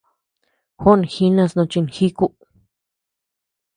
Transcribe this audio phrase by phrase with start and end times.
[0.79, 2.27] Juó jinas no chinjíku.